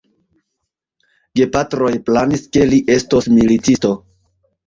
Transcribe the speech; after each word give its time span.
Gepatroj 1.39 1.91
planis, 2.09 2.43
ke 2.57 2.65
li 2.71 2.81
estos 2.97 3.31
militisto. 3.35 3.93